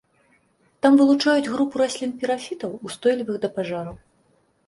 [0.83, 3.95] Там вылучаюць групу раслін-пірафітаў, устойлівых да пажараў.